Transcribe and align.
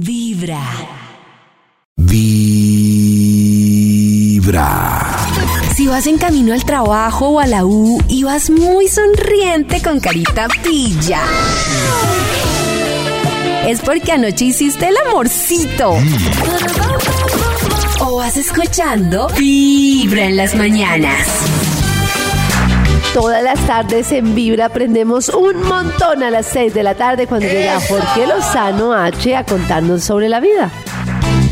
Vibra. 0.00 0.58
Vibra. 1.96 2.48
Si 5.76 5.86
vas 5.86 6.06
en 6.06 6.16
camino 6.16 6.54
al 6.54 6.64
trabajo 6.64 7.28
o 7.28 7.38
a 7.38 7.46
la 7.46 7.66
U 7.66 8.02
y 8.08 8.22
vas 8.22 8.48
muy 8.48 8.88
sonriente 8.88 9.82
con 9.82 10.00
carita 10.00 10.48
pilla. 10.62 11.20
Es 13.66 13.80
porque 13.80 14.12
anoche 14.12 14.46
hiciste 14.46 14.88
el 14.88 14.96
amorcito. 15.06 15.98
O 18.00 18.16
vas 18.16 18.38
escuchando 18.38 19.28
Vibra 19.36 20.24
en 20.24 20.38
las 20.38 20.54
mañanas. 20.54 21.28
Todas 23.14 23.44
las 23.44 23.60
tardes 23.66 24.10
en 24.10 24.34
Vibra 24.34 24.66
aprendemos 24.66 25.28
un 25.28 25.62
montón 25.68 26.22
a 26.22 26.30
las 26.30 26.46
6 26.46 26.72
de 26.72 26.82
la 26.82 26.94
tarde 26.94 27.26
cuando 27.26 27.46
llega 27.46 27.78
Jorge 27.78 28.26
Lozano 28.26 28.94
H 28.94 29.36
a 29.36 29.44
contarnos 29.44 30.02
sobre 30.02 30.30
la 30.30 30.40
vida. 30.40 30.70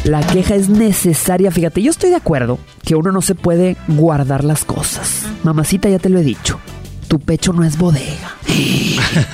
La 0.04 0.22
queja 0.22 0.54
es 0.54 0.70
necesaria, 0.70 1.50
fíjate, 1.50 1.82
yo 1.82 1.90
estoy 1.90 2.08
de 2.08 2.16
acuerdo 2.16 2.58
que 2.82 2.94
uno 2.94 3.12
no 3.12 3.20
se 3.20 3.34
puede 3.34 3.76
guardar 3.88 4.42
las 4.42 4.64
cosas. 4.64 5.26
Mamacita, 5.42 5.90
ya 5.90 5.98
te 5.98 6.08
lo 6.08 6.18
he 6.18 6.22
dicho, 6.22 6.58
tu 7.10 7.18
pecho 7.18 7.52
no 7.52 7.64
es 7.64 7.76
bodega. 7.76 8.36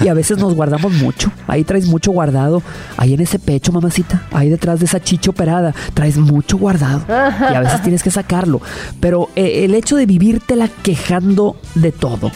Y 0.00 0.08
a 0.08 0.14
veces 0.14 0.38
nos 0.38 0.54
guardamos 0.54 0.92
mucho. 0.94 1.30
Ahí 1.46 1.62
traes 1.62 1.86
mucho 1.86 2.10
guardado. 2.10 2.62
Ahí 2.96 3.12
en 3.12 3.20
ese 3.20 3.38
pecho, 3.38 3.70
mamacita. 3.70 4.22
Ahí 4.32 4.48
detrás 4.48 4.78
de 4.80 4.86
esa 4.86 4.98
chicha 4.98 5.30
operada. 5.30 5.74
Traes 5.92 6.16
mucho 6.16 6.56
guardado. 6.56 7.04
Y 7.06 7.54
a 7.54 7.60
veces 7.60 7.82
tienes 7.82 8.02
que 8.02 8.10
sacarlo. 8.10 8.62
Pero 8.98 9.28
eh, 9.36 9.66
el 9.66 9.74
hecho 9.74 9.96
de 9.96 10.06
vivírtela 10.06 10.68
quejando 10.82 11.56
de 11.74 11.92
todo 11.92 12.32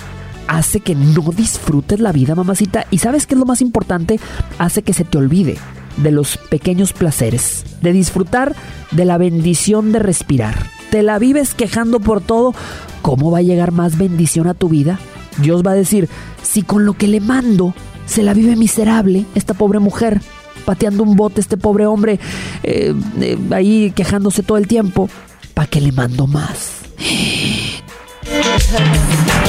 hace 0.47 0.81
que 0.81 0.95
no 0.95 1.33
disfrutes 1.35 2.01
la 2.01 2.13
vida, 2.13 2.35
mamacita. 2.35 2.85
Y 2.91 2.99
sabes 2.99 3.27
qué 3.27 3.33
es 3.33 3.41
lo 3.41 3.47
más 3.47 3.63
importante? 3.63 4.21
Hace 4.59 4.83
que 4.83 4.93
se 4.93 5.05
te 5.05 5.17
olvide 5.17 5.57
de 5.97 6.11
los 6.11 6.37
pequeños 6.37 6.93
placeres. 6.93 7.65
De 7.81 7.95
disfrutar 7.95 8.55
de 8.91 9.07
la 9.07 9.17
bendición 9.17 9.93
de 9.93 10.01
respirar. 10.01 10.67
Te 10.91 11.03
la 11.03 11.19
vives 11.19 11.55
quejando 11.55 11.99
por 11.99 12.21
todo. 12.21 12.55
¿Cómo 13.01 13.31
va 13.31 13.39
a 13.39 13.43
llegar 13.43 13.73
más 13.73 13.97
bendición 13.97 14.47
a 14.47 14.53
tu 14.53 14.69
vida? 14.69 14.99
Dios 15.39 15.63
va 15.67 15.73
a 15.73 15.75
decir, 15.75 16.09
si 16.43 16.63
con 16.63 16.85
lo 16.85 16.95
que 16.95 17.09
le 17.09 17.21
mando 17.21 17.75
se 18.07 18.23
la 18.23 18.35
vive 18.35 18.57
miserable 18.57 19.25
esta 19.35 19.55
pobre 19.55 19.79
mujer, 19.79 20.21
pateando 20.65 21.03
un 21.03 21.17
bote 21.17 21.41
este 21.41 21.57
pobre 21.57 21.87
hombre, 21.87 22.19
eh, 22.63 22.95
eh, 23.21 23.39
ahí 23.53 23.93
quejándose 23.93 24.43
todo 24.43 24.59
el 24.59 24.67
tiempo, 24.67 25.09
¿para 25.55 25.69
qué 25.69 25.81
le 25.81 25.93
mando 25.93 26.27
más? 26.27 26.81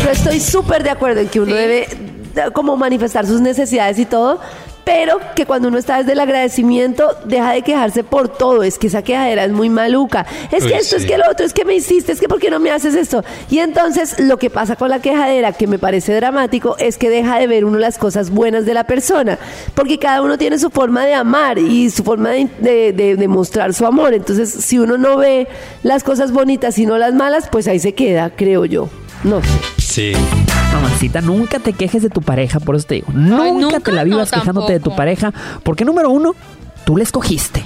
Yo 0.04 0.10
estoy 0.12 0.40
súper 0.40 0.84
de 0.84 0.90
acuerdo 0.90 1.22
en 1.22 1.28
que 1.28 1.40
uno 1.40 1.54
debe 1.54 1.84
eh, 1.84 2.52
como 2.54 2.78
manifestar 2.78 3.26
sus 3.26 3.42
necesidades 3.42 4.00
y 4.00 4.06
todo, 4.06 4.40
pero 4.84 5.20
que 5.36 5.46
cuando 5.46 5.68
uno 5.68 5.78
está 5.78 5.98
desde 6.00 6.14
el 6.14 6.20
agradecimiento 6.20 7.08
deja 7.26 7.52
de 7.54 7.62
quejarse 7.62 8.04
por 8.04 8.30
todo, 8.30 8.64
es 8.64 8.78
que 8.78 8.88
esa 8.88 9.04
quejadera 9.04 9.46
es 9.46 9.52
muy 9.52 9.70
maluca, 9.70 10.26
es 10.52 10.64
que 10.64 10.74
Uy, 10.74 10.80
esto, 10.80 10.96
es 10.98 11.06
que 11.06 11.18
lo 11.18 11.24
otro, 11.30 11.46
es 11.46 11.54
que 11.54 11.66
me 11.66 11.76
hiciste, 11.76 12.12
es 12.12 12.20
que 12.20 12.28
por 12.28 12.40
qué 12.40 12.50
no 12.50 12.60
me 12.60 12.72
haces 12.72 12.96
esto. 12.96 13.24
Y 13.50 13.60
entonces 13.60 14.20
lo 14.20 14.38
que 14.38 14.50
pasa 14.50 14.76
con 14.76 14.90
la 14.90 15.00
quejadera, 15.00 15.52
que 15.54 15.68
me 15.68 15.80
parece 15.80 16.14
dramático, 16.16 16.76
es 16.80 16.98
que 16.98 17.10
deja 17.10 17.38
de 17.40 17.48
ver 17.48 17.66
uno 17.66 17.78
las 17.78 17.98
cosas 17.98 18.30
buenas 18.32 18.66
de 18.66 18.74
la 18.74 18.84
persona, 18.86 19.38
porque 19.76 20.00
cada 20.00 20.22
uno 20.22 20.38
tiene 20.38 20.58
su 20.60 20.70
forma 20.70 21.06
de 21.06 21.14
amar 21.14 21.58
y 21.60 21.90
su 21.90 22.04
forma 22.04 22.30
de, 22.30 22.48
de- 22.60 22.92
de- 22.94 23.16
de 23.16 23.28
mostrar 23.28 23.74
su 23.74 23.86
amor, 23.86 24.14
entonces 24.14 24.50
si 24.52 24.80
uno 24.80 24.98
no 24.98 25.18
ve 25.18 25.48
las 25.84 26.04
cosas 26.04 26.32
bonitas 26.32 26.78
y 26.80 26.86
no 26.86 26.98
las 26.98 27.14
malas, 27.14 27.48
pues 27.52 27.68
ahí 27.68 27.80
se 27.80 27.94
queda, 27.94 28.32
creo 28.36 28.66
yo. 28.66 28.90
No 29.24 29.42
sé. 29.42 30.14
Sí. 30.14 30.14
Mamacita, 30.74 31.22
nunca 31.22 31.60
te 31.60 31.74
quejes 31.74 32.02
de 32.04 32.10
tu 32.10 32.22
pareja, 32.22 32.60
por 32.60 32.76
eso 32.76 32.88
te 32.88 32.96
digo. 32.96 33.08
Nunca, 33.14 33.52
nunca, 33.52 33.80
te 33.80 33.92
la 33.92 34.04
vivas 34.04 34.32
no, 34.32 34.40
quejándote 34.40 34.74
de 34.74 34.80
tu 34.80 34.96
pareja, 34.96 35.34
porque 35.64 35.86
número 35.86 36.10
uno, 36.10 36.34
tú 36.86 36.98
la 36.98 37.04
escogiste. 37.04 37.64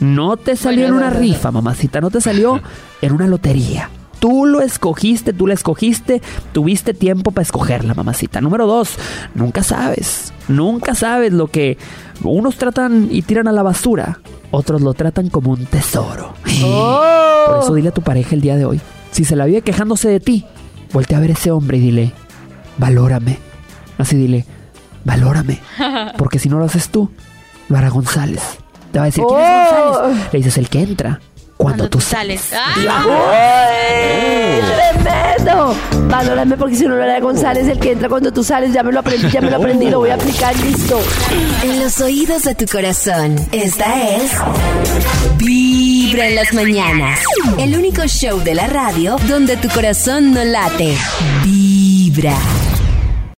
No 0.00 0.36
te 0.36 0.56
salió 0.56 0.82
Bueno, 0.82 0.98
en 0.98 1.04
una 1.04 1.10
rifa, 1.10 1.50
mamacita, 1.50 2.00
no 2.00 2.10
te 2.10 2.20
salió 2.20 2.60
en 3.02 3.12
una 3.12 3.26
lotería. 3.26 3.90
Tú 4.18 4.44
lo 4.46 4.60
escogiste, 4.60 5.32
tú 5.32 5.46
la 5.46 5.54
escogiste, 5.54 6.20
tuviste 6.52 6.92
tiempo 6.92 7.30
para 7.30 7.42
escogerla, 7.42 7.94
mamacita. 7.94 8.40
Número 8.40 8.66
dos, 8.66 8.96
nunca 9.34 9.62
sabes, 9.62 10.32
nunca 10.48 10.94
sabes 10.94 11.32
lo 11.32 11.46
que 11.46 11.78
unos 12.22 12.56
tratan 12.56 13.08
y 13.10 13.22
tiran 13.22 13.48
a 13.48 13.52
la 13.52 13.62
basura, 13.62 14.20
otros 14.50 14.82
lo 14.82 14.92
tratan 14.92 15.30
como 15.30 15.52
un 15.52 15.64
tesoro. 15.64 16.34
Por 17.46 17.58
eso 17.62 17.74
dile 17.74 17.88
a 17.88 17.94
tu 17.94 18.02
pareja 18.02 18.34
el 18.34 18.42
día 18.42 18.56
de 18.56 18.66
hoy, 18.66 18.80
si 19.10 19.24
se 19.24 19.36
la 19.36 19.46
vive 19.46 19.62
quejándose 19.62 20.08
de 20.08 20.20
ti, 20.20 20.44
voltea 20.92 21.18
a 21.18 21.20
ver 21.22 21.30
a 21.30 21.34
ese 21.34 21.50
hombre 21.50 21.78
y 21.78 21.80
dile, 21.80 22.12
valórame. 22.80 23.38
Así 23.98 24.16
dile, 24.16 24.44
valórame. 25.04 25.60
Porque 26.18 26.38
si 26.38 26.48
no 26.48 26.58
lo 26.58 26.64
haces 26.64 26.88
tú, 26.88 27.10
lo 27.68 27.76
hará 27.78 27.90
González. 27.90 28.42
Te 28.90 28.98
va 28.98 29.04
a 29.04 29.06
decir, 29.06 29.22
¿quién 29.28 29.40
es 29.40 29.46
Oh. 29.72 29.84
González? 30.02 30.28
Le 30.32 30.38
dices, 30.38 30.58
el 30.58 30.68
que 30.68 30.80
entra 30.82 31.20
cuando, 31.56 31.88
tú 31.90 32.00
sales. 32.00 32.52
¡Ah! 32.54 33.04
¡Uy! 33.06 34.62
¡Tremendo! 35.04 35.76
Valórame 36.08 36.56
porque 36.56 36.74
si 36.74 36.86
no 36.86 36.96
lo 36.96 37.02
hará 37.02 37.20
González, 37.20 37.68
el 37.68 37.78
que 37.78 37.92
entra 37.92 38.08
cuando 38.08 38.32
tú 38.32 38.42
sales, 38.42 38.72
ya 38.72 38.82
me 38.82 38.90
lo 38.92 39.00
aprendí, 39.00 39.28
ya 39.30 39.42
me 39.42 39.50
lo 39.50 39.58
aprendí, 39.58 39.90
lo 39.90 39.98
voy 39.98 40.08
a 40.10 40.14
aplicar, 40.14 40.56
listo. 40.56 40.98
En 41.62 41.78
los 41.80 42.00
oídos 42.00 42.44
de 42.44 42.54
tu 42.54 42.64
corazón, 42.66 43.36
esta 43.52 44.16
es 44.16 44.32
Vibra 45.36 46.28
en 46.28 46.34
las 46.36 46.52
mañanas. 46.54 47.20
El 47.58 47.76
único 47.76 48.02
show 48.06 48.40
de 48.42 48.54
la 48.54 48.66
radio 48.66 49.16
donde 49.28 49.56
tu 49.58 49.68
corazón 49.68 50.32
no 50.32 50.42
late. 50.42 50.96
Vibra. 51.44 52.36